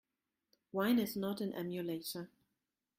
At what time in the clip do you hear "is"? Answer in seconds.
0.97-1.15